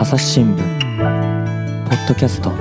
[0.00, 0.56] 朝日新聞
[1.88, 2.52] ポッドキャスト。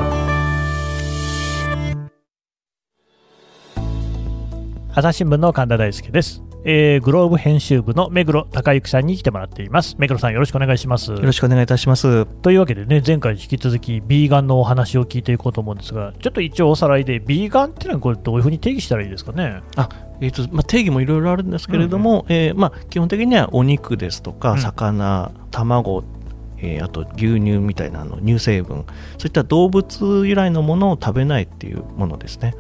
[4.95, 9.95] 朝日新聞の神田大輔です、えーグローブ編集部の目黒孝之さんに来てもらっています。
[10.00, 11.12] 目黒さんよろしくお願いします。
[11.12, 12.26] よろしくお願いいたします。
[12.26, 19.62] というわけでね前回に引き続きビーガンのお話を聞いていこうと思うんですがちょっと一応おさらいでビーガンっていうのはこれどういうふうに定義したらいいですかね？
[20.20, 24.60] えーとまあ、定義もいろいろあるんですけれども、えーまあ、基本的にはお肉ですとか、うん。
[24.60, 26.04] 魚、卵、
[26.59, 28.85] えーあと牛乳みたいなあの乳成分、
[29.17, 32.55] そういった動物由来のものを食べないっていうものですね。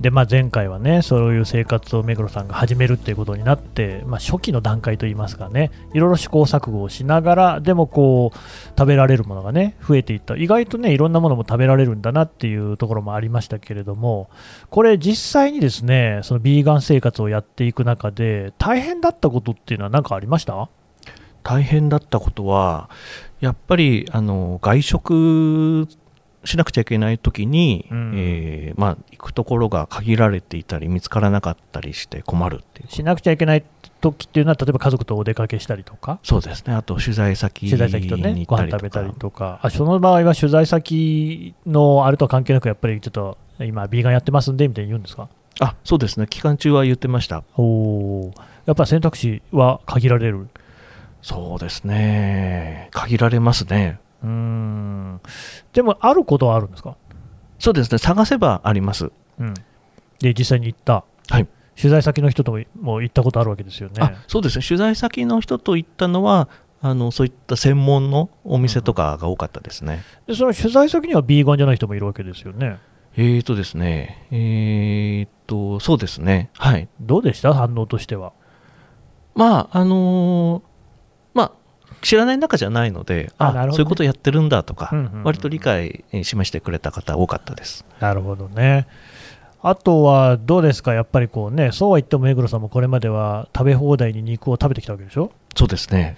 [0.00, 8.38] で、まあ、前回はねそういう生活を目黒さんが始めるっていうことになって、まあ、初期の段階といいますかねいろいろ試行錯誤をしながらでもこう
[8.78, 10.36] 食べられるものがね増えていった。
[10.36, 14.28] 意外とねいろんなものも食べられるんだなっていうところもありましたけれども
[14.68, 20.68] これ実際にですねそのビーガン生活をやっていく中で大変だったことっていうのは何かありました？
[21.42, 22.90] 大変だったことは、
[23.40, 25.88] やっぱりあの外食
[26.44, 28.12] しなくちゃいけない時に、うん。
[28.14, 33.64] えーまあ、行くところが限られていたり見つからなかったりして困るっていうしなくちゃいけない
[34.00, 36.20] 時っていうのは例えば家族とお出かけしたりとか？
[36.22, 36.74] そうですね。
[36.74, 39.58] あと取材先取材先とねに行ご飯食べたりとか。
[39.62, 45.28] あその場合は取材先のあれとは関係なくやっぱりちょっと今ビーガンやってますんでみたいに言うんですか？
[45.58, 46.26] あそうですね。
[46.28, 47.42] 期間中は言ってました。
[47.56, 48.32] おお
[48.66, 50.48] やっぱ選択肢は限られる？
[51.22, 52.88] そうですね。
[52.92, 53.98] 限られますね。
[54.22, 55.20] うーん。
[55.72, 56.96] でもあることはあるんですか？
[57.58, 57.98] そうですね。
[57.98, 59.10] 探せばあります。
[59.38, 59.54] うん。
[60.20, 61.04] で実際に行った。
[61.28, 61.48] はい。
[61.76, 63.94] 取材先の人とももう行ったことあるわけですよね。
[63.98, 64.64] あそうですね。
[64.64, 66.48] 取材先の人と行ったのは
[66.80, 72.78] あのそういった専門のお店とかが多かったですね、でその取材先にはビーガンじゃない人もいるわけですよね。
[73.16, 74.26] えーとですね。
[74.30, 76.50] えーとそうですね。
[76.54, 76.88] はい。
[77.00, 77.52] どうでした？
[77.52, 78.32] 反応としては。
[79.34, 80.65] まああのーまあ
[82.02, 83.72] 知らない中じゃないのであね。
[83.72, 87.84] そういうことやってるんだとか、うんうんうん割と理解えー示してくれた方多かったです。
[88.00, 88.86] なるほどね。
[89.62, 96.16] あとはどうですか、やっぱりこうね、そうは言っても目黒さんもこれまでは食べ放題に肉を食べてきたわけでしょ、そうですね。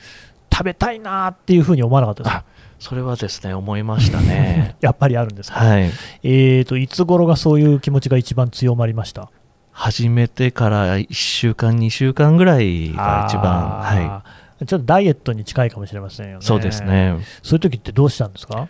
[0.53, 2.39] 食べたいなーっていうふうに思わなかったですか？
[2.41, 2.45] あ
[2.79, 4.77] それはですね思いましたね。
[4.83, 5.85] やっぱりあるんですか、はい。
[6.23, 9.31] えーと、いつ頃がそういう気持ちが一番強まりました？
[9.73, 16.39] 始めてから1週間、2週間ぐらいが一番、はあーちょっとダイエットに近いかもしれませんよね。
[16.41, 16.83] い、そうです。
[16.83, 18.69] ね、そういう時ってどうしたんですか？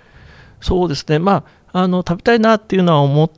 [0.60, 3.30] そうですね、まあ、あの食べたいなっていうのは思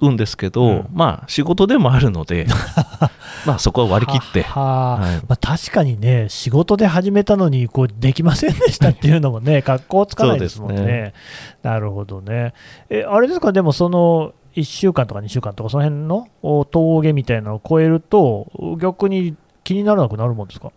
[0.00, 0.86] うんですけど、うん。
[0.92, 2.46] まあ、仕事でもあるので、
[3.44, 5.12] まあそこは割り切って、ははは。
[5.12, 5.16] い。
[5.16, 10.76] まあ、確かにね、仕事で始めたのにこうできませんでしたっていうのもね、 格好つかないですもんね。
[10.76, 12.54] そうですなるほどね。
[12.90, 18.46] え、あれですか、でもその1週間とか2週間とか、その辺のお峠みたいなのを超えると、
[18.80, 20.70] 逆に気にならなくなるもんですか？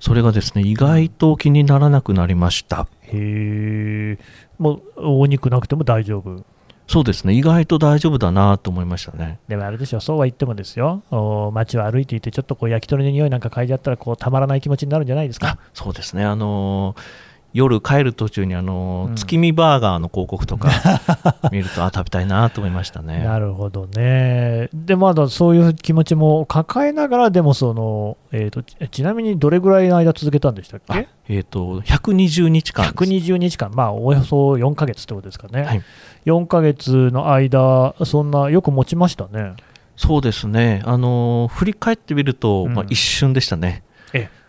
[0.00, 2.86] それがですね、意外と気にならなくなりました。
[3.02, 4.18] へえ、
[4.58, 6.44] もうお肉なくても大丈夫。
[6.86, 9.38] そうですね、意外と大丈夫だなと思いましたね。
[9.46, 15.48] でもあれでしょ、そうは言ってもですよ、お街を歩いていて、ちょっとこう焼き鳥の匂いなんか嗅いじゃったらこう、たまらない気持ちになるんじゃないですか？
[15.48, 15.58] あ。
[15.74, 17.27] そうですね、あのー
[17.58, 20.70] 夜帰る途中にあのーうん月見バーガーの広告とか
[21.50, 23.24] 見ると、あ、食べたいなと思いましたね。
[23.24, 24.68] なるほどね。
[24.72, 32.94] で、まだそういう気持ちも抱えながら、でもその、えーと、ちちなみにどれぐらいの間続けたんでしたっあけえっ、と、120日間です。
[32.94, 35.62] 120日間、まあ、およそ4ヶ月ってことですかね。
[35.62, 35.82] はい
[36.26, 39.54] 4ヶ月の間、そんな、よく持ちましたね。
[39.96, 43.82] そうですね、あのー振り返ってみると、うんまあ、一瞬でしたね。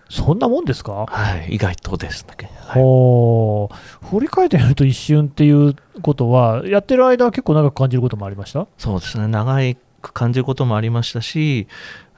[0.10, 1.06] そんなもんですか？
[1.08, 2.50] はい、意外とですね。
[2.66, 4.08] はい。
[4.10, 8.68] 振り返ってみると一瞬っていうことは、やってる間は結構長く感じることもありました？
[8.78, 9.58] そうですね、長
[10.02, 11.68] く感じることもありましたし、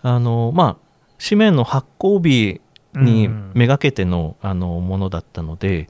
[0.01, 2.61] あのまあ、紙面の発行日
[2.95, 3.51] にうん。
[3.53, 5.89] めがけての,、あのものだったので、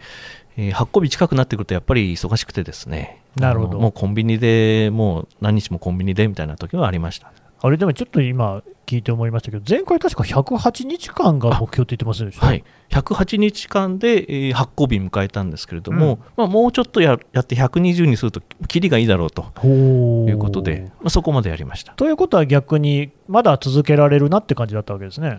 [0.58, 3.80] えー発行日近くなってくると、やっぱり忙しくてですね、なるほど。
[3.80, 7.32] もうコンビニで、もう何日もコンビニでみたいな時はありました。
[7.64, 12.46] あれでもちょっと今聞いて思いましたけど、前回確か108日間が目標って言ってませんでした？
[12.48, 16.20] はい、108日間で、えー発行日迎えたんですけれども、うん。
[16.36, 19.44] まあ、もうちょっとややって120にすると、キリがいいだろうと。
[19.56, 21.94] ほいうことで、まあ、そこまでやりました。
[21.94, 25.38] ということは逆に、まだ続けられるなって感じだったわけですね。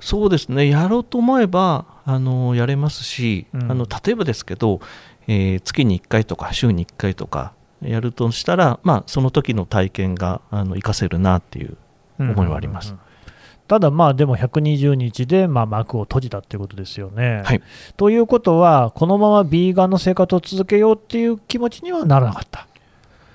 [0.00, 3.72] そうですね、やろうと思えばあのやれますし、うん。
[3.72, 4.80] あの例えばですけど、
[5.26, 11.76] えー月に1回とか週に1回とかやるとしたら、まあ、その時の体験があの活かせるなっていう
[12.18, 12.88] 思いはあります。
[12.88, 13.08] うんうんうん
[13.68, 17.42] ただ、まあでも120日でまあ幕を閉じたっていうことですよね。
[17.44, 17.62] はい
[17.98, 22.66] ということは、このままビーガンの生活を続けようっていう気持ちにはならなかった。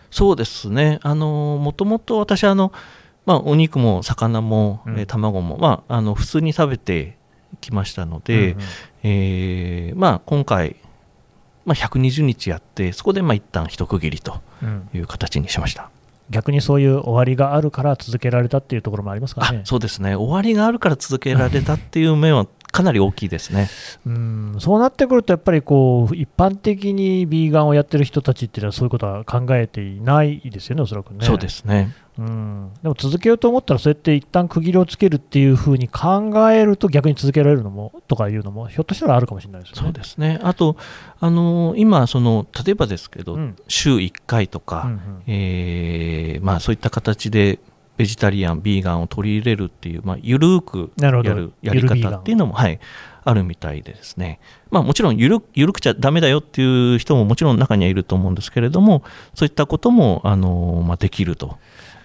[0.10, 2.74] そうですね、あのもともと私あの、
[3.28, 7.16] まあ、お肉も魚も、うんえー卵も、まあ、あの普通に食べて
[7.62, 8.66] きましたので、うんうん
[9.04, 10.78] えーまあ、今回
[11.65, 15.89] まあ、120日やってそこでまあ一旦一区切りとうんいう形にしました。
[16.30, 19.62] 逆にそういう終わりがあるから続けられたっていうところもありますかあね。
[19.65, 23.70] そうですね終わりがあるから続けられたっていう面はかなり大きいですね。
[24.04, 31.24] うんそうなってくると、やっぱりこう一般的にビーガンをやってる人たちっていうのは、そういうことは考えていないですよね、おそらくね。
[31.24, 31.96] そうですね。
[32.18, 39.81] うん、でも続けようと思ったら、そうやって一旦区切りをつけるっていうふうに考えると、逆に続けられるのもとかいうのも、ひょっとしたらあるかもしれないですよね。
[39.84, 40.40] そうですね。
[40.42, 40.75] あと、
[41.20, 47.60] あの今その例えばですけど、うん週1回とうんか、うんえーまあそういった形で
[48.03, 52.77] ベジタリアン、ビーガンを取り入れるっていう、まあ、ゆるくやるやり方っていうのも、はい、
[53.23, 54.41] あるみたいでですね、
[54.71, 59.03] まあ、もちろんゆるゆるくちゃダメだよっていう人ももちろん中にはいると思うんですけれども、
[59.33, 61.57] そういったことも、あのまあ、できると。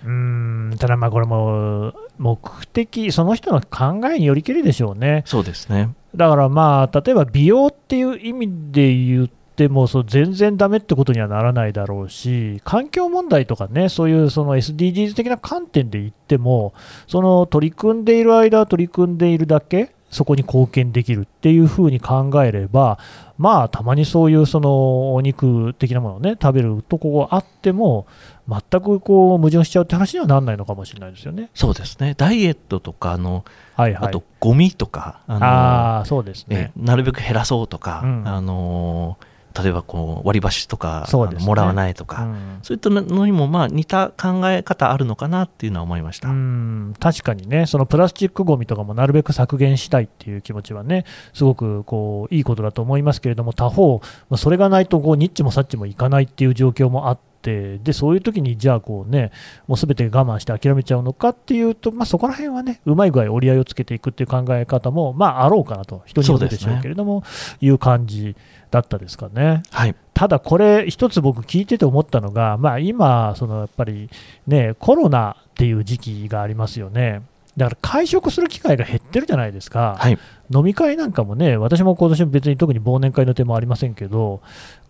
[0.07, 5.25] うんただまあこれも目的、その人の考えによりけりでしょうね。
[5.27, 5.91] そうですね。
[6.15, 9.29] だからまあ、例えば美容っていう意味で言
[9.59, 16.73] っても、そう全然ダメってことにはならないだろうし、環境問題とかね、そういうその SDGs 的な観点で言っても、
[17.09, 22.99] その取り組んでいる間は取り組んでいるだけ、そこに貢献できるっていうふうに考えれば、
[23.37, 28.07] まあ、たまにそういうそのお肉的なものをね、食べるとこがあっても、
[28.49, 31.51] 全くこう矛盾しちゃうって話にはならないのかもしれないですよね。
[31.53, 32.15] そうですね。
[32.17, 33.45] ダイエットとか、あの
[33.77, 34.09] はいはい。
[34.09, 36.73] あとゴミとか、あのあーそうですね。
[36.75, 39.19] えなるべく減らそうとか、うんあの
[39.61, 41.45] 例えばこう割り箸とか、ね。
[41.45, 42.59] もらわないとか、うん。
[42.63, 46.29] そういったのにもまあ似た考え方あるのかなっていうのは思いました。
[46.29, 46.95] うん。
[46.99, 59.31] 確かにね、そのプラスチックごみとかもなるべく削減したいっていう気持ちはね、すごくこういいことだと思いますけれども、他方、まあそれがないとこうニッチもサッチもいかないっていう状況もあって、でそういう時にじゃあこうね、
[59.69, 67.23] もうすべて我慢して諦めちゃうのかっていうと、まあ、そこら辺はね、うまい具合折り合いをつけていくっていう考え方も、まあ、あろうかなと、人によるでしょうけれども、
[67.61, 68.37] いう感じ
[68.71, 69.63] だったですかね。
[69.71, 74.11] はい、ただこれ、一つ僕聞いてて思ったのが、まあ、今、そのやっぱり
[74.47, 77.23] ね、コロナっていう時期がありますよね。
[77.57, 80.19] だから会食する機会が減ってるじゃないですか、はい、
[80.55, 84.41] 飲み会なんかもね、私も今年別に特に忘年会の手もありませんけど、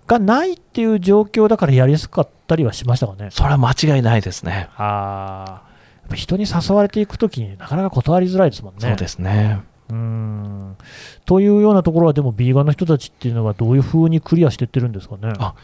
[0.07, 3.29] がないっていう状況だからやりやすかったりはしましたかね。
[3.31, 4.69] それは間違いないですね。
[4.77, 5.63] あ
[6.15, 8.81] 人に誘われていくときになかなか断りづらいですもんね。
[8.81, 9.61] そうですね。
[9.91, 10.77] うーん。
[11.25, 15.33] というようなところは、でも、ビーガンの人たちっていうのは、どういうふうにクリアしていってるんですかね？
[15.39, 15.55] あ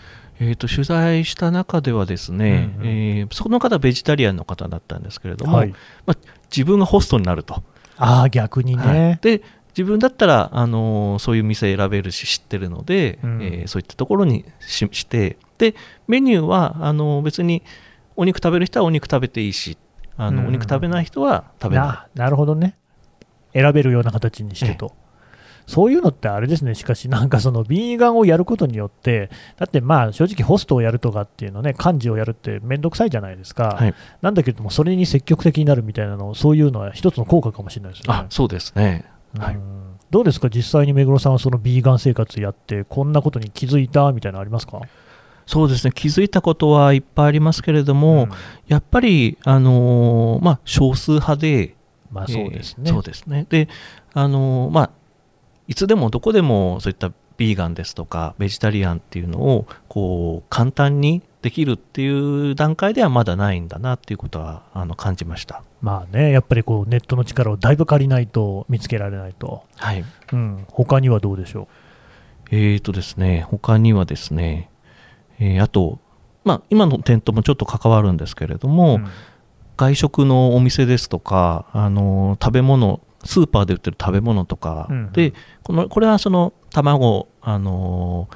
[0.41, 2.87] えー、と取材した中ではですね、うんうん。
[2.89, 5.69] えーその方はベジタリアンの方だったんですけれども、はい、
[6.07, 6.17] まあ、
[6.51, 7.63] 自分がホストになると、
[7.97, 8.83] ああ、逆にね。
[8.83, 9.19] はい。
[9.23, 9.43] で
[9.77, 13.43] 自分だったら、あのーそういう店選べるし知ってるので、うん。
[13.43, 15.77] えーそういったところにししてで
[16.09, 17.63] メニューはあのー別に
[18.17, 19.79] お肉食べる人はお肉食べていいし
[20.17, 20.49] あの、うん。
[20.49, 21.87] お肉食べない人は食べない。
[22.19, 22.77] ななるほどね。
[23.55, 24.93] 選べるような形にしてと。
[25.67, 33.95] そういうのってあれですね、しかし、なんかそのビーガンをやることによって、だってまあ正直、ホストをやるとかっていうのね、幹事をやるってめんどくさいじゃないですか、はい。
[34.21, 38.15] なんだけれども、それに積極的になるみたいなの、そういうのは一つの効果かもしれないですね。
[38.15, 39.07] あそうですね、
[39.39, 39.55] はい。
[39.55, 44.81] うんどうですか、実際に目黒さんはそのビーガン生活やって、こんなことに気づいたみたいなのありますか？
[45.47, 45.93] そうですね。
[45.93, 48.31] 気づいたことはいっぱいありますけれども、うん。
[48.69, 51.74] やっぱり、あのーまあ、少数派で、
[52.15, 52.85] まあそうですね。
[52.87, 53.47] えーそうですね。
[53.49, 53.69] で、
[54.13, 54.91] あのーまあ、
[55.67, 65.63] いつでもどこでもそういったビーガンですとか、ベジタリアンっていうのを、こう、簡単にできるっていう段階ではまだないんだなっていうことは、あの、感じました。
[65.83, 69.65] まあね、やっぱりこうネットの力をだいぶ借りないと見つけられないと。
[69.77, 70.05] はい。
[70.33, 71.69] うん、他にはどうでしょ
[72.51, 74.71] えーとですね、他にはですね、
[75.41, 75.99] えーあと、
[76.45, 78.71] まあ、今の点ともちょっと関わるんですけれどう。
[78.71, 79.09] も、ん
[79.77, 88.29] 外食のお店ですとか、あの食べ物、スーパーで売ってる食べ物とか、うんうんでこのこれはその卵、あの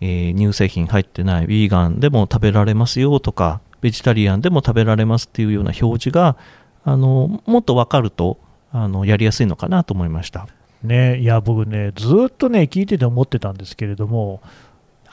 [0.00, 6.36] えー乳製品入ってない、ヴィーガンでも食べられますよとか、ベジタリアンでも食べられますっていうような表示が、
[6.84, 8.38] あのもっと分かると
[8.72, 10.46] あのやりやすいのかなと思いました。
[10.82, 14.40] ね、いや僕ね、ずーっとね、聞いてて思ってたんですけれども、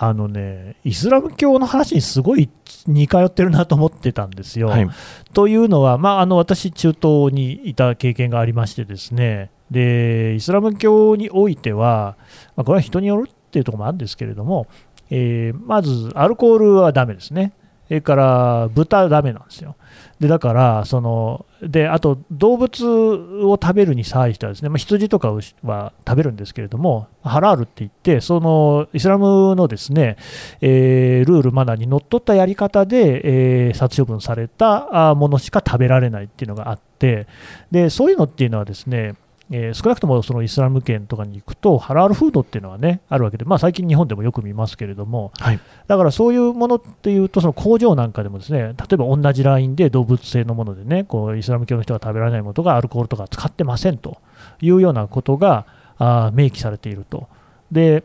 [0.01, 2.49] あのね、イスラム教の話にすごい
[2.87, 4.69] 似通ってるなと思ってたんですよ。
[4.69, 4.87] はい、
[5.33, 12.15] というのは、まあ、あの私、中東にいた経験がありましてですね、でイスラム教においては、
[12.55, 14.67] まあ、これは人によるっていうところもあるんですけれども、
[15.09, 17.51] えーまずアルコールはダメですね、
[17.89, 19.75] それから豚ダメなんですよ。
[20.19, 30.17] でだからそので、あと動物を食べるに際してはですね、まあ、羊とかは食べるんですけれども、ハラールって言って、そのイスラムのですね、
[30.61, 37.25] えールール、マナーにのっとったやり方で、えー殺処分されたものしか食べられないっていうのがあって、
[37.71, 39.15] でそういうのっていうのはですね、
[39.51, 54.19] えー少なくともそのイスラム圏とかに行くと、ハラールフードっていうのはね、あるわけで、まあ、最近、日本でもよく見ますけれども、はいだからそういうものっていうと、その工場なんかでもですね、例えば同じラインで動物性のものでね、こうイスラム教の人が食べられないものとか、アルコールとか使ってませんと
[54.61, 55.65] いうようなことが
[55.97, 57.27] あー明記されていると。
[57.71, 58.03] で、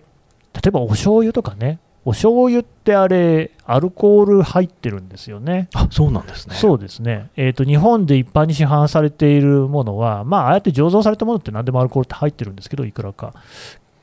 [0.54, 5.68] 例えばお醤油とかね、お醤油ってあれ、アルコール入ってるんですよね。
[5.74, 6.54] あそうなんですね。
[6.54, 13.32] そうですね、えーと、日本で一般に市販されているものは、まあ、ああやって醸造されたものって何でもアルコールって入ってるんですけど、いくらか、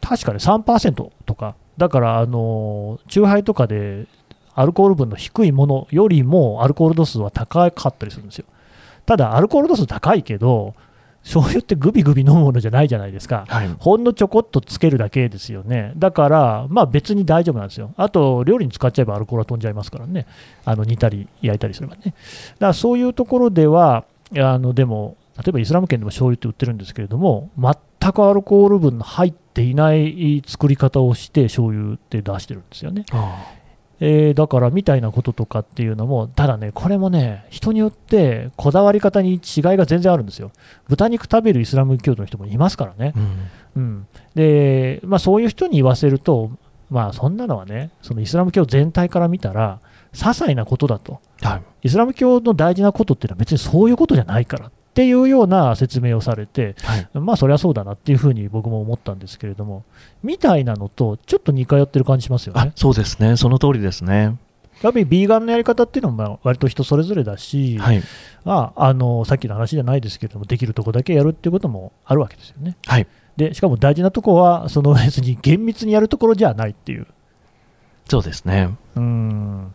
[0.02, 4.08] 確かね、3%とか、だから、あのー、酎ハイとかで
[4.56, 8.46] アルコール分の低いものよりも、アルコール度数は高かったりするんですよ。
[9.06, 10.74] ただ、アルコール度数高いけど、
[11.24, 13.46] 醤油ってグビグビ飲むものじゃないじゃないですか。
[13.48, 15.94] はいほんのちょこっとつけるだけですよね。
[15.98, 17.94] だから、まあ別に大丈夫なんですよ。
[17.98, 20.26] あと、料理に使っちゃえばアルコールは飛んじゃいますからね。
[20.66, 22.02] あの煮たり焼いたりすればね。
[22.06, 22.16] だか
[22.60, 24.06] らそういうところでは、
[24.38, 33.06] あのでも、例えばイスラム圏でも醤油って売ってるんですけれども、全くアルコール分の入っていない作り方をして、醤油って出してるんですよね。
[33.12, 33.46] あ
[34.04, 39.42] えーだからみたいなこととかっていうのも、ただね、これもね、人によってこだわり方に違い
[39.78, 40.52] が全然あるんですよ。
[40.90, 43.14] 豚肉食べるイスラム教徒の人もいますからね。
[43.16, 43.20] ー。
[43.20, 43.50] うん。
[43.76, 46.52] うん、で、まあ、そういう人に言わせると、
[46.90, 49.80] まあ、そんなのはね、そのイスラム教全体から見たら、
[50.14, 51.62] 些細なことだと、はい。
[51.84, 59.86] イスラム教の大事なことっていうのは別にそういうことじゃないからっていうような説明をされて、はいまあ、そりゃそうだなっていうふうに僕も思ったんですけれども、
[60.22, 62.62] みたいなのと、ちょっと似通ってる感じしますよね。
[62.62, 64.38] あそうですね、その通りですね。
[64.82, 68.02] やっぱりビーガンのやり方っていうのもまあ割と人それぞれだし、はい
[68.44, 72.76] まあ、あのさっきの話じゃないですけれども、できるとこだけやるっていうこともあるわけですよね。
[72.86, 73.08] はい
[73.38, 77.08] でしかも大事なとこは、その別に厳密にやるところじゃないっていう。
[78.10, 78.76] そうですね。
[78.96, 79.74] うん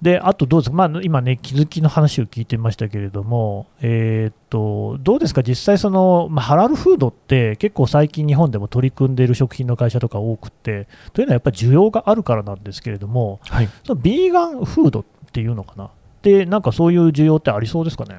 [0.00, 13.68] であとどうですか、まあ、今ね、気づきの話を聞いてましたけれども、えーっとどうですか、実際その、まあ、ハラルフードって結構最近、日本でも取り組んでいる食品の会社とか多くて、というのはやっぱり需要があるからなんですけれども、はい。
[13.84, 15.90] そのビーガンフードっていうのかな、
[16.22, 18.18] でなんかそういう需要ってありそうですかね？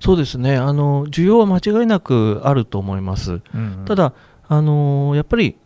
[0.00, 0.58] そうですね。
[0.58, 3.40] あの需要は間違いなくあると思います。
[3.54, 3.84] うん。
[3.86, 4.12] た、だ、
[4.46, 5.56] あのやっぱり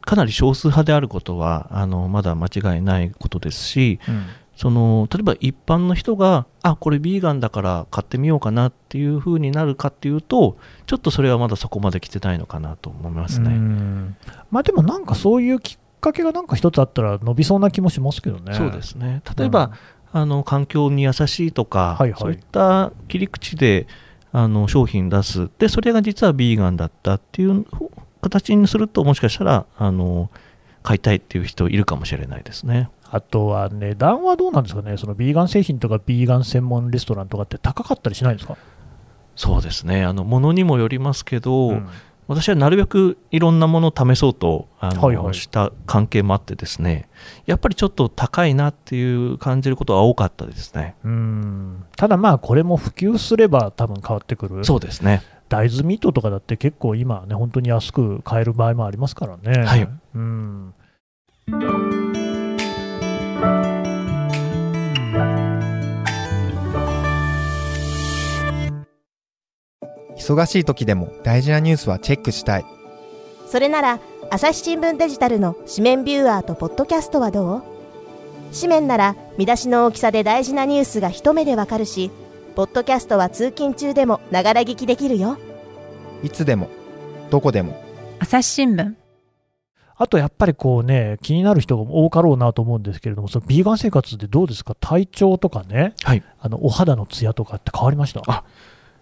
[0.00, 4.24] かなり少数派であることはあのまだ間違いないことですしうん
[4.60, 13.52] その例えば一般の人があこれビーガンだから買ってみようかなっていうふうになるかっていうとちょっとそれはまだそこまで来てないのかなと思いますうね。
[13.52, 14.16] ん
[14.50, 18.52] まあ、でもなんかそういうきっかけがなんか一つあったら伸びそうな気もしますけどね。
[18.52, 19.72] そうですね例えば、
[20.12, 23.86] あの環境に優しいとか、はいはいそういった切り口で
[24.30, 27.64] あの商品出すでそれが実はビーガンだったっていう
[28.20, 30.30] 形にするともしかしたらあの
[30.82, 32.90] 買いたいっていう人いるかもしれないですね。
[33.10, 38.56] あとは値段はどうなんですかね、そのビーガン製品とかビーガン専門レストランとかって高かったりしないですか、
[39.36, 40.04] そうですね。
[40.04, 41.88] あの物にもよりますけど、うん。
[42.28, 45.34] 私はなるべくいろんなものを試そうとあの、はいはい。
[45.34, 47.08] した関係もあってですね。
[47.44, 50.94] やっぱりちょっと高いなっていう感じることは多かったですね。
[51.02, 51.84] うん。
[51.96, 55.22] ただまあ、これも普及すれば多分変わってくる、そうですね。
[55.48, 59.64] 大豆ミートとかだって結構今ね、本当に安く買える場合もありますからね。
[59.64, 59.88] はい。
[60.14, 60.74] うん
[70.20, 72.64] 忙しい時でも大事なニュースはチェックしたい。
[73.46, 73.98] それなら
[74.30, 77.62] 朝日新聞デジタルの紙面ビューアーとポッドキャストはどう？
[78.54, 82.10] 紙面なら見出しの大きさで大事なニュースが一目でわかるし
[82.54, 85.38] ポッドキャストは通勤中でもながら聞きできるよ。
[86.22, 86.68] いつでも
[87.30, 87.82] どこでも。
[88.18, 88.94] 朝日新聞。
[89.96, 96.22] あとやっぱりこうね、気になる人が多かろうなと思うんですけれども、そのビーガン生活でどうですか、体調とかね、はい。
[96.40, 98.22] あのお肌のツヤとかって変わりました？
[98.26, 98.44] あ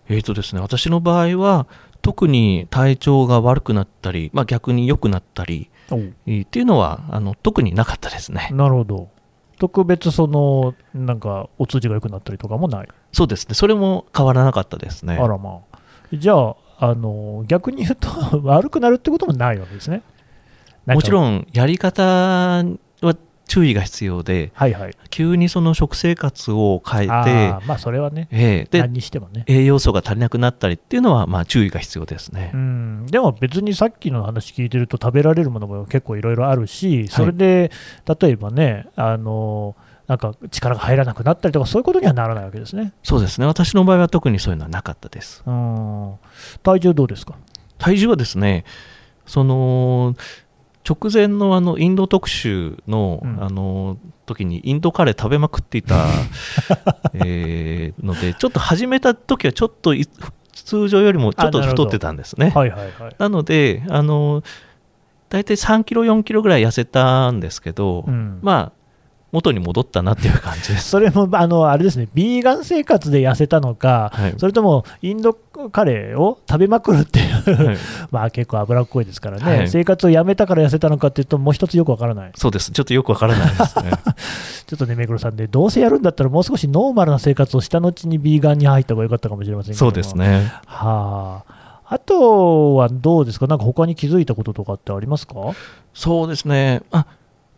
[0.09, 1.67] えーとですね、私の場合は
[2.03, 8.49] 特に体調が悪くなったり、まあ、逆に良くなったり、っていうのはあの特になかったですね。
[8.53, 9.09] なるほど。
[9.59, 12.89] 特別その、なんか、お通じが良くなったりとかもない。
[13.13, 15.19] そうですね、それも変わらなかったですね。
[15.21, 15.79] あらまあ。
[16.13, 18.09] じゃあ、あの逆に言うと、
[18.47, 20.03] 悪くなるってこともないわけですね。
[20.87, 21.35] もちろん。
[21.35, 22.65] んやり方は
[23.49, 24.95] 注意が必要で、はいはい。
[25.11, 29.43] 急にその食生活を変えあてー、まあ、それはね、えーで何にしてもね。
[29.49, 32.53] 栄養素が足りなくなったりっていうのは、まあ、注意が必要ですね。
[32.55, 37.73] うん、でも別にさっきの話聞いてると食べられるものも結構いろいろあるし、それで
[38.21, 39.75] 例えばね、あの
[40.07, 42.93] なんか力が入らなくなったりとか、そういうことにはならないわけですね。
[43.03, 45.43] そうですね、私の場合は特にそういうのはなかったです。
[45.47, 46.15] うん、
[46.63, 47.35] 体重どうですか？
[47.79, 48.65] 体重はですね、
[49.27, 50.17] その
[50.89, 56.07] 直前のあのインド特集の,、うんあの時にインドカレー食べまくっていた、
[57.15, 60.07] えーので、ちょっと始めた時はちょっとい
[60.53, 62.53] 通常よりもちょっと太ってたんですね。
[62.55, 63.17] はいはいはい。
[63.19, 64.43] なので、あの
[65.29, 68.73] 大体3キロ、4キロぐらい痩せたんですけど、うんまあ、
[69.31, 70.89] 元に戻ったなっていう感じです。
[70.91, 77.38] それも、あの、あれですね、ビーガン生活で痩せたのか、はいそれともインドカレーを食べまくるっていう、はい
[78.11, 82.31] まあ結構脂っこいですからね、はい生活をやめたから痩せたのかっていうと、もう一つよくわからない。
[82.37, 82.71] そうです。
[82.71, 83.91] ちょっとよくわからないですね。
[84.67, 90.17] ちょっとね、目黒さんで、どうせやるんだったら、もう少しノーマルな生活をした後にビーガンに入った方がよかったかもしれませんけどもそうです。
[90.17, 90.53] ね。
[90.67, 91.59] はあ。
[91.91, 95.35] あとはどうですか、なんか他に気づいたこととかってありますか？
[95.95, 96.83] そうですね。
[96.91, 97.07] あ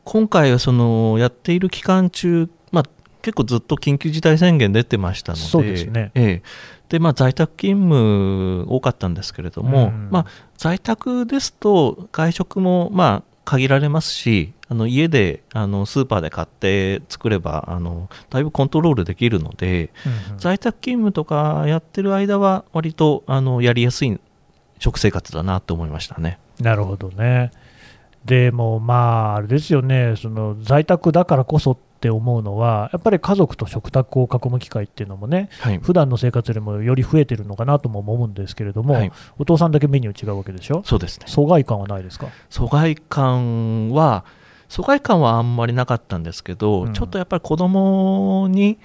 [0.04, 2.85] 今回はそのやっている期間中、まあ、
[3.23, 6.42] 結構ずっと緊急事態宣言出てましたので、そうですねええ
[6.90, 10.26] でまあ、在宅勤務多かったんですけれども、うんまあ、
[10.59, 24.20] 在宅ですと外食もまあ限られますし、あの家であのスーパーで買って作ればあのだいぶコントロールできるので、うんうん在宅勤務とかやってる間は割とあのやりやすい
[24.78, 26.38] 食生活だなと思いましたね。
[26.61, 27.52] なるほどね。
[28.25, 35.78] でもまあ、あれですよね、その在宅だからこそって思うのは、やっぱり家族と食卓を囲む機会っていうのもね、はい。
[35.78, 39.12] 普段の生活よりもより増えてるのかなとも思うんですけれども、はい。
[39.38, 41.26] お父さんだけメニュー違うわけでしょ、そうですね。
[41.28, 42.28] 疎外感はないですか？
[42.49, 44.25] 疎外感は
[44.69, 46.92] 疎外感はあんまりなかったんですけど、うん。
[46.92, 48.78] ちょっとやっぱり子供に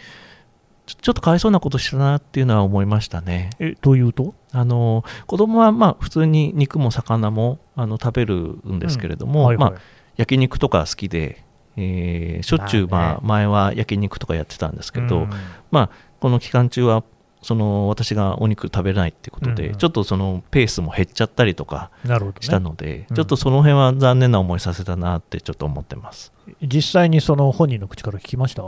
[0.86, 3.50] ちょっとかわいそうなことしたなっていうのは思いましたね。
[3.60, 4.36] えというと？
[4.52, 9.72] あの子供はまあ普通に肉も魚もあの食べるんですけれども、はいはい。
[9.72, 9.82] まあ、
[10.18, 11.44] 焼肉とか好きで、
[11.78, 15.30] えーしょっちゅう、まあ前は焼肉とかやってたんですけど、うん。
[15.72, 15.90] まあ、
[16.20, 17.04] この期間中は
[17.42, 21.92] その私がお肉食べないっていうことで、ちょっとそのペースも減っちゃったりとか
[22.40, 23.16] したので、うん。
[23.16, 26.34] ちょっとその辺は残念な思いさせたなってちょっと思ってます。
[26.62, 28.64] 実際にその本人の口から聞きました、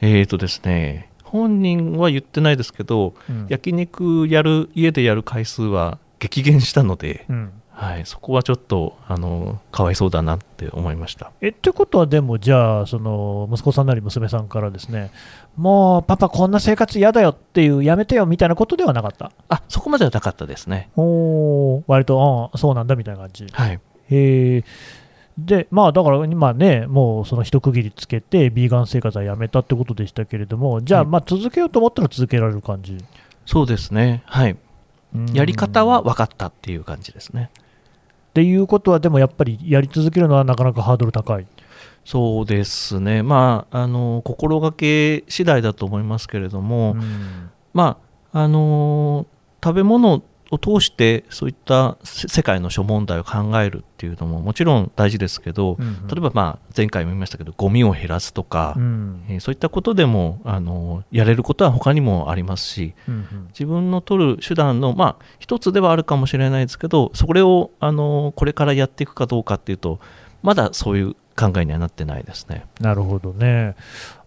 [0.00, 3.46] えーとですね、本人は言ってないですけど、うん。
[3.48, 11.32] 焼肉やる、家でやる回数は激減したので、うんはい、そこはちょっとあのかわいそうだなって思いました。
[11.40, 15.10] えってことは、でもじゃあ、その息子さんなり娘さんからですね、
[15.56, 19.32] もうパパ、こんな生活嫌だよっていう、やめてよみたいなことではなかった？
[19.48, 20.90] あそこまではなかったですね。
[20.96, 23.46] おー割と、ああそうなんだみたいな感じ。
[23.50, 23.80] はい、
[24.10, 24.64] へえ。
[25.38, 32.98] で、まあだから今ね、もうその一区切りつけて、ビーガン生活はやめたってことでしたけれども、じゃあ、はいまあ続けようと思ったら続けられる感じ？
[33.46, 34.56] そうですね、はい、
[35.14, 37.50] うんやり方は分かったっていう感じですね。
[38.32, 41.46] っていうことは、でもやっぱりやり続けるのはなかなかハードル高い。
[42.02, 47.98] そうですね、まあ、あの心がけ次第だと思いますけれども、うんま
[48.32, 49.26] ああの
[49.62, 59.24] 食べ物を通してそういったせ世界の諸問題を考えるっていうのももちろん大事ですけど、うん例えば、まあ、前回も言いましたけどゴミを減らすとか、うん。
[59.28, 63.48] えーそういったことでもあのやれることは他にもありますしうん。
[63.48, 70.00] 自分の取る手段の、まあ、一つではあるかもしれないですけどそれをあのこれからやっていくかどうかっていうと
[70.42, 72.66] まだそういう考えにはなってないですね。
[72.80, 73.74] なるほどね。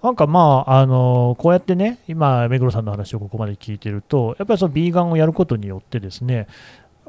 [0.01, 6.47] なんかまあ、あのこうやってね、今、目黒さんの話をここまで聞いてると、やっぱりそのビーガンをやることによってですね、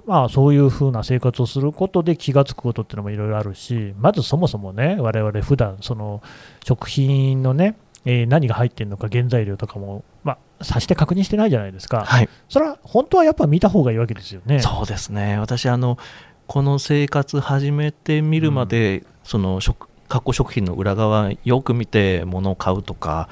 [0.06, 6.22] まあ、そういうふうな生活をすることで気がつくことっていうのもいろいろあるし、まずそもそもね、我々普段その
[6.64, 14.60] 食品のね、えー何が入ってるのか、原材料とかも、まあ、さして確認してないじゃないですか、はいそれは本当はやっぱ見た方がいいわけですよね。
[14.60, 15.98] そうですね私あの
[16.46, 23.28] この生活始めてみるまで、その食加工食品の裏側よく見て物を買うとか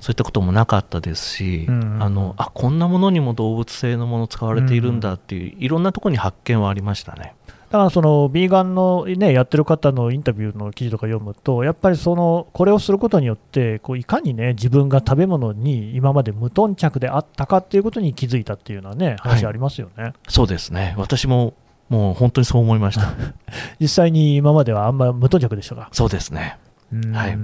[0.00, 7.34] そういったこともなかったですし、うんうんうんあのあこんなものにも動物性のもの使われているんだっていう、いろんなところに発見はありましたね。
[7.70, 20.12] だからそのビーガンの、ね、やってる方のインタビューの記事とか読むと、やっぱりそのこれをすることによって、こういかにね自分が食べ物に今まで無頓着であったかっていうことに気づいたっていうのはね、話ありますよね。
[20.28, 21.54] そうですね私も
[21.88, 23.12] もう本当にそう思いました。
[23.80, 25.88] 実際に今まではあんま無頓着でしたが。
[25.92, 26.58] そうですね。
[26.92, 27.12] うん。
[27.14, 27.38] はい。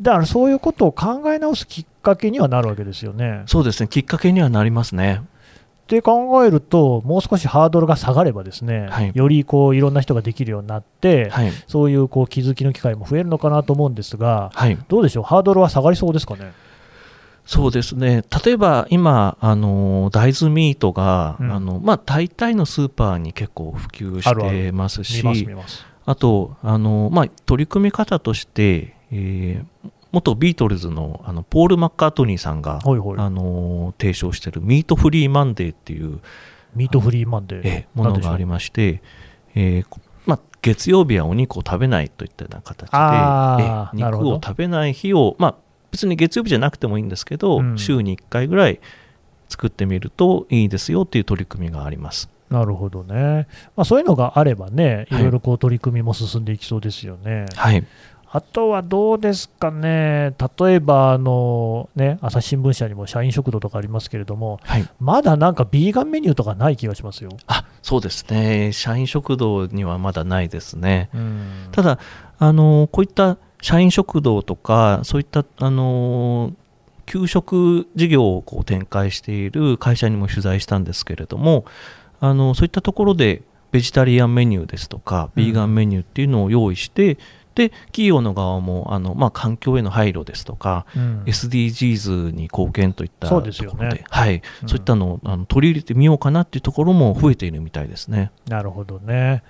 [0.00, 3.42] だからそういうことを考え直すきっかけにはなるわけですよね。
[3.46, 3.88] そうですね。
[3.88, 5.22] きっかけにはなりますね。
[5.82, 9.12] って考えると、もう少しハードルが下がればですね、はい。
[9.14, 11.52] よりこういろんな人ができるようになって、はい。
[11.66, 14.78] そういうこう気づきの機会も増えるのかなと思うんですが、はい。
[14.88, 16.52] どうでしょう、ハードルは下がりそうですかね？
[17.44, 25.24] そうですね例えば今あの大豆ミートが、うんあのまあ、大体のスーパーに結構普及してますし。
[26.04, 33.18] あとあの、まあ、取り組み方として、えー元ビートルズのあのポール・マッカートニーさんが、ほいほい。
[33.18, 36.20] あの提唱している Meat Free Monday っていう、
[36.74, 37.60] Meat Free Monday。
[37.64, 39.02] えーものがありままして、
[39.54, 45.54] えーこまあ、月曜日はお肉を食べないといったような形で、肉を食べない日を、まあ、
[45.92, 48.80] 別に月曜日じゃなくてもいいんですけど、うん週に1回ぐらい
[49.48, 52.28] 作ってみるといいですよっていう取り組みがあります。
[52.50, 57.46] なるほどね、まあ、そういうのがあればね、いはいろいろこう取り組みも進んでいきそうですよね。
[57.54, 57.82] はい、
[58.30, 67.30] あとはどうですかね、例えばあの、ね、朝日新聞社にも社員食堂とかありますけれども、はい、まだなんかビーガンメニューとかない気がしますよ。
[67.46, 71.10] あそうですね、社員食堂にはまだないですね。
[71.14, 71.98] うんただ、
[72.38, 76.52] あのこういった社員食堂とか、そういったあの
[77.06, 81.64] 給食事業をこう展開している会社にも取材したんですけれども、
[82.20, 87.16] あのそういったところでベジタリアンメニューですとか、ビーガンメニューっていうのを用意して、
[87.54, 91.22] で企業の側もあの、まあ、環境への配慮ですとか、うん。
[91.24, 93.90] SDGs に貢献といったそうところですよね。
[93.90, 94.42] で、はい。
[94.62, 94.68] うん。
[94.68, 98.32] そういったのをあの取り入れてみようかなっていうところも増えているみたいですね。
[98.48, 99.42] なるほどね。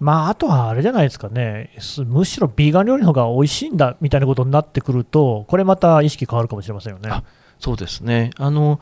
[0.00, 7.08] まあ、あとはあれじゃないですかね、すむしろビーガン料理の方が美味しいんだみたいなことになってくると、これまた意識変わるかもしれませんよね。
[7.10, 7.22] あ
[7.58, 8.30] そうですね。
[8.36, 8.80] あの、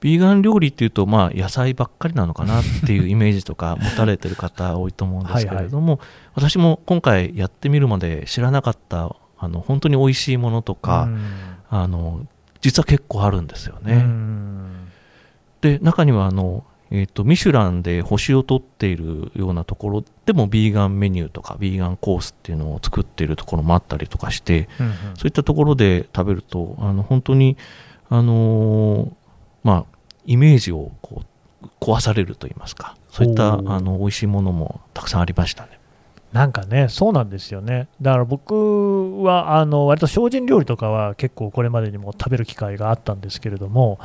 [0.00, 6.00] ビーガン料理っていうと、まあ、野菜ばっかりなのかなっていうイメージとか 持たれてる方多いと思うんですけれども、
[6.34, 11.20] 私も今回やってみるまで知らなかった、あの、本当に美味しいものとか、うん
[11.70, 12.26] あの、
[12.60, 13.94] 実は結構あるんですよね。
[13.94, 14.88] うん
[15.60, 27.56] で、中には、あの、えっ、と、ミシュランで星を取っているようなところでも、ビーガンメニューとか、ビーガンコースっていうのを作っているところもあったりとかして、うんうんそういったところで食べると、あの本当に、
[28.08, 29.12] あのー
[29.64, 31.22] まあ、イメージをこ
[31.62, 35.78] う壊されると言いますか、そういったあの美味しいものもたくさんありましたね。
[36.32, 37.88] なんかね、そうなんですよね。
[38.02, 43.98] だから僕は、あの割と精進料理とかは結構これまでにも食べる機会があったんですけれども、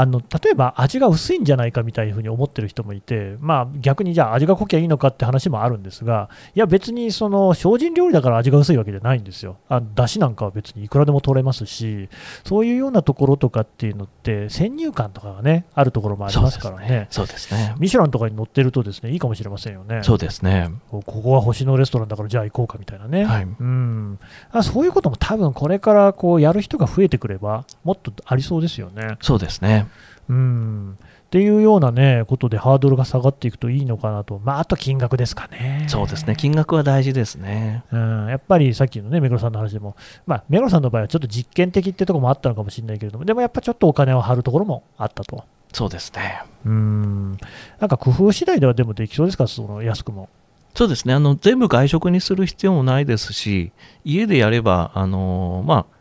[0.00, 9.56] あの例えば味が薄いんじゃないかみたいなふうに思ってる人もいて、まあ、逆にじゃあ味が濃きゃいいのかって話もあるんですが、いや別にその精進料理だから味が薄いわけじゃないんですよ。
[9.68, 12.08] あだしなんかは別にいくらでも取れますし、
[12.44, 17.08] そういうようなところとかっていうのって、先入観とかがね、あるところもありますからね。
[17.10, 17.74] そうですね。
[17.80, 20.02] ミシュランとかに載ってるとですねいいかもしれませんよね。
[20.04, 20.70] そうですね。
[20.90, 24.18] ここは星のレストランだからじゃあ行こうかみたいなね、はいうん、
[24.52, 29.16] あそういうことも多分これからこうやる人が増えてくればもっとありそうですよね。
[29.20, 29.87] そうですね。
[30.28, 30.98] うん、
[31.28, 35.86] っていうような、ね、ことでハードルが下がっていくといいのかなと、まあ、あと金額ですかね。
[35.88, 36.36] そうですね。
[36.36, 37.84] 金額は大事ですね。
[37.92, 39.96] うん、やっぱりさっきのね、目黒さんの話でも、
[40.26, 45.44] まあ、目黒さんの場合はちょっと実験的ってところもあったのかもしれないけれども、でもやっぱちょっとお金を張るところもあったと。
[45.72, 46.42] そうですね。
[46.64, 47.38] うん、
[47.78, 50.28] なんか工夫次第ではでもできそうですか、その安くも。
[50.74, 51.14] そうですね。
[51.14, 53.72] あの、全部外食にする必要もないですし、
[54.04, 55.97] 家でやれば、あの、まあ、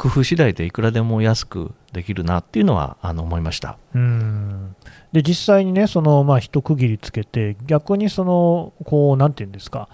[0.00, 3.76] 工夫次第でいくらでも安くできるなっていうのは、あの、思いました。
[3.94, 4.74] うん
[5.12, 9.88] で実際にね、そのまあ一区切りつけて、逆にそのこうなんていうんですか、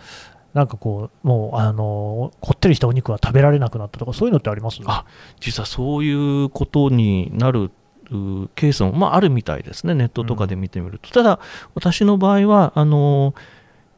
[0.55, 4.81] なんかこう、もうあのこってりしたお肉は食べられなくなったとか、そういうのってあります？
[4.87, 5.05] あ
[5.41, 7.73] 実はそういうことになる
[8.11, 11.11] うケースも、まあ、あるみたいですね、ネットとかで見てみると。
[11.11, 11.41] ただ、
[11.75, 13.35] 私の場合は、あの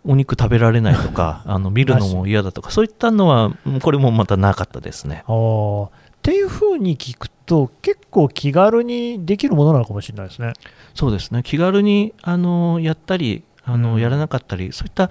[0.05, 5.25] お肉食べられないとか、あの見るのも嫌だとか、そういったのは、うんこれもまたなかったですね。
[5.27, 10.53] あーっていうふうに聞くと、結構気軽にできるものなのかもしれないですね。
[10.95, 14.01] そうですね、気軽にあのやったりあの、うん。
[14.01, 15.11] やらなかったり、そういった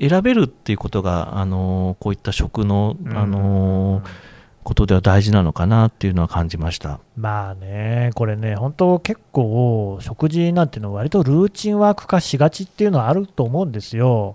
[0.00, 4.02] 選べるっていうことが、あのこういった食の、あの
[4.66, 6.98] ことでは大事なのかなっていうのは感じました。
[7.16, 14.34] まあね、これね、本当結構、食事なんていうのは割とルーチンワーク化しがちっていうのはあると思うんですよ。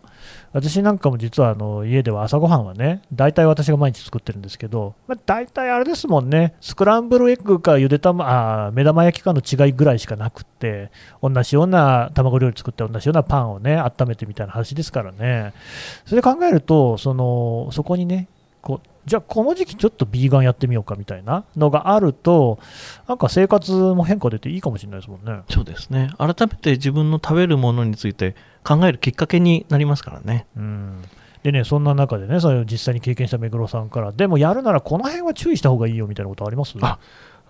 [0.53, 10.91] 私なんかも実はあの家では朝ごはんはね、大体私が毎日作ってるんですけど、まあ、大体あれですもんね、スクランブルエッグかゆで玉あ目玉焼きかの違いぐらいしかなくって、
[11.21, 15.51] 同じような卵料理作って、同じようなパンをね、温めてみたいな話ですからね、
[16.05, 18.29] それ考えると、そのそこにね、
[18.61, 22.59] こうじゃあこの時期ちょっとビーガンやってみようかみたいなのがあると、
[23.07, 25.41] なんか生活も変化出ていいかもしれないですもんね。
[25.49, 30.45] そうですね改めて自分の食べるものについて考えるきっかけになりますからね。
[30.55, 31.01] うん
[31.43, 36.75] でね、そんな中でね、それを実際に経験した目黒さんから、でもやるならこの辺は注意した方がいいよみたいなことあります？
[36.81, 36.99] あ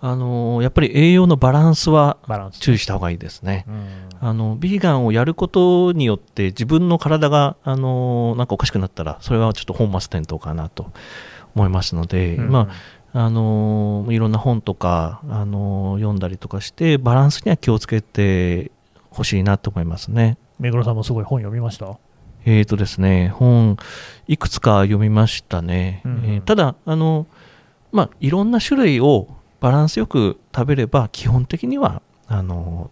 [0.00, 2.16] あのーやっぱり栄養のバランスは。
[2.58, 3.66] 注意した方がいいですね。
[3.68, 10.90] うんあのビーガンをやることによって自分の体が、あのーなんかおかしくなったらそれはちょっと本末転倒かなと
[11.54, 12.68] 思いますので、うんま
[13.14, 18.70] ああのーいろんな本とか、あのー読んだりとかしてバランスには気をつけて
[19.10, 20.38] ほしいなと思いますね。
[20.58, 21.98] 目黒さんもすごい本読みました？
[22.44, 23.76] えーとですね、本
[24.26, 26.00] いくつか読みましたね。
[26.04, 27.26] うんえーただあの、
[27.92, 29.28] まあ、いろんな種類を
[29.60, 32.90] バランスよく食べれば基本的にはあの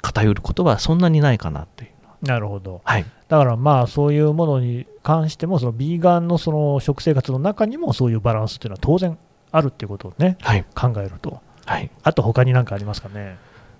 [0.00, 1.90] 偏ることはそんなにないかなっていう。
[2.22, 2.80] なるほど。
[2.84, 9.18] はいだからまあそういうものに関しても、そのビーガンのその食生活の中にもそういうバランスっていうのは当然
[9.52, 11.40] あるっていうことをね、はい考えると。
[11.66, 13.36] はい、あと他に何かありますかね？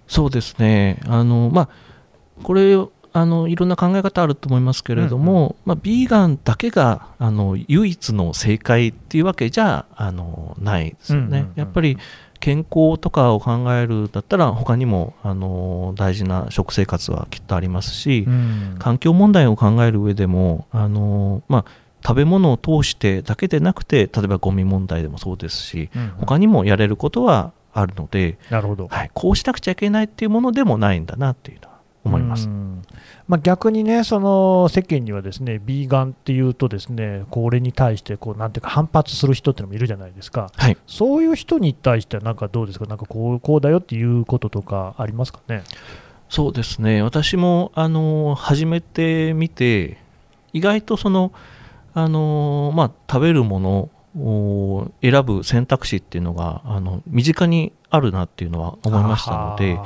[0.06, 1.68] そうですねあの、まあ、
[2.42, 2.76] これ
[3.14, 11.26] あのいろんな考え方あると思いますけれども、まあ、ビーガンだけがあの唯一の正解っていうわけじゃあのないですよね。
[11.26, 11.96] うんうんうんやっぱり
[12.40, 21.64] 健康とかを考えるだったら他にもあの大事な食生活はきっとありますし、うん環境問題を考える上でもあの、まあ、
[22.06, 28.88] 食べ物を通してだけでなくて例えばゴミ問題でもそうですしうん他にもやれることはあるので、なるほど。
[28.88, 32.46] はい、こうしなくちゃいけないっていうものでもないんだなっていうのは思います。
[32.46, 32.82] うん
[33.26, 40.50] まあ、逆にね、その世間にはですね、ビーガンっていうとですね、これに対してこうなんていうか反発する人っていうのもいるじゃないですか。
[40.56, 45.62] はいそういう人に対してはなんかどうですか、なんかこうこうだよっていうこととかありますかね？
[46.28, 49.96] そうですね私もあの始めてみて
[50.52, 51.32] 意外とその
[51.94, 53.88] あの、まあ、食べるもの
[54.22, 59.78] を選ぶ選択肢っていうのがあの身近にあるなっていうのは思いましたので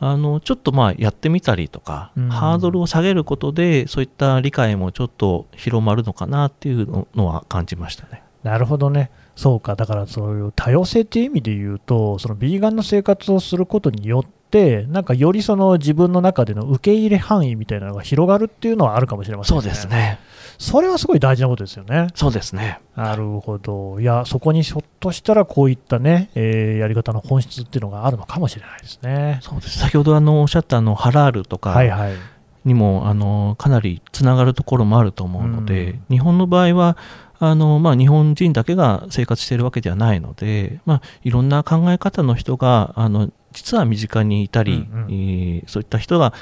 [0.00, 8.22] ああのちょっとまあやってみたりとか、うんハードルを下げることでそういった理解もちょっと広まるのかなっていうののは感じましたね。
[8.44, 9.10] ーなるほどね。
[9.36, 19.86] そうか、だからそういう多様性っていう意味で言うと、そのビーガンの生活をすることによって、なんかよりその自分の中での受け入れ範囲みたいなのが広がるっていうのはあるかもしれませんそうです。
[19.88, 20.18] ね。
[20.58, 22.06] それはすごい大事なことですよね。
[22.14, 22.80] そうですね。
[22.96, 24.00] なるほど。
[24.00, 29.38] いや、そこにひょっとしたらこういったね、えーやり方の本質っていうのがあるのかもしれないですね。
[29.42, 29.78] そうです。
[29.78, 32.14] 先ほどあのおっしゃったあのハラールとか、はいはい。
[32.64, 36.96] にもあのかなりつながるところもあると思うので、うん日本の場合は
[37.38, 46.32] あの、まあ、日本人だけが生活しているわけではないので、まあ、いろんな考え方の人があの実は身近にいたり、うんうんえーそういった人が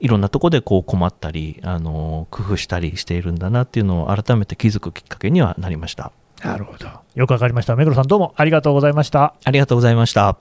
[0.00, 6.88] いろんなところでこう困ったりあの工夫したりしているんだなっていうのを改めて気づくきっかけにはなりましたなるほど。
[7.14, 7.74] よくわかりました。
[7.74, 9.34] 目黒さんどうもありがとうございました。
[9.44, 10.38] ありがとうございました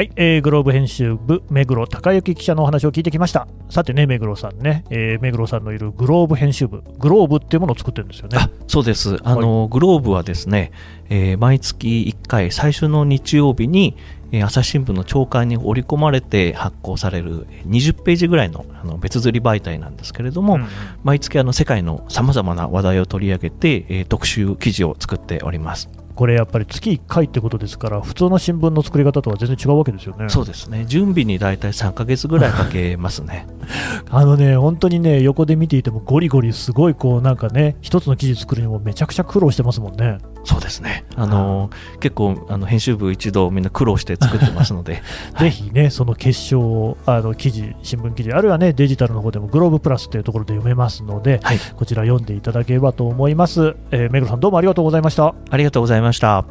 [0.00, 3.46] はい、えーグローブ編集部、目黒隆之記者のお話を聞いてきました。
[3.68, 8.38] さてね、目黒さんね、えー目黒さんのいるグローブ編集部、グローブっていうものを作ってるんですよね。
[8.40, 9.18] あそうです。
[9.24, 10.72] あの、グローブはですね、
[11.10, 13.94] えー毎月1回最初の日曜日に、
[14.32, 20.68] えー朝日新聞の朝刊に織り込まれて発行されるえー20ページぐらいのあの別釣り媒体なんですけれども、うんうん。
[21.04, 30.28] 毎月あの世界のさまざまな話題を取り上げて、えー特集記事を作っております、これやっぱり月1回ってことですから、普通の新聞の作り方とは全然違うわけですよね。
[30.28, 33.46] そうですね準備に大体3ヶ月ぐらいかけますね
[34.10, 40.18] あのね、本当にね、横で見ていてもゴリゴリすごいこうなんかね、一つの記事作るにもめちゃくちゃ苦労してますもんね。
[40.44, 45.02] そうですねあの結構あの編集部一同みんな苦労して作ってますので
[45.38, 53.76] ぜひね、その結晶をあの記事、新聞記事、あるいはね、デジタルの方でもグローブプラスというところで読めますので、はいこちら読んでいただければと思います。
[53.90, 55.34] えー、目黒さんどうもありがとうございました。
[55.50, 56.44] ありがとうございました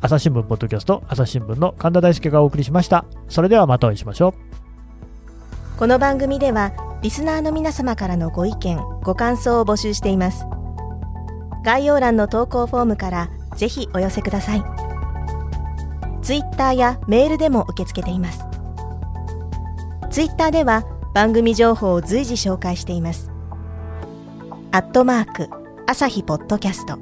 [0.00, 3.04] 朝日新聞ポッドキャスト、朝日新聞の神田大輔がお送りしました。
[3.28, 4.62] それではまたお会いしましょう。
[5.78, 10.44] この番組ではリスナーの皆様からのご意見ご感想を募集しています
[11.62, 14.64] 概要欄の投稿フォームからぜひお寄せください。
[16.22, 18.44] ツイッターやメールでも受け付けています。
[20.10, 23.30] ツイッターでは番組情報を随時紹介しています。
[24.70, 25.48] アットマーク
[25.86, 26.98] 朝日ポッドキャスト。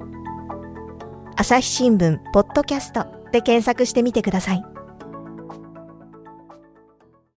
[1.37, 4.64] 朝日新聞ポッドキャストで検索してみてください。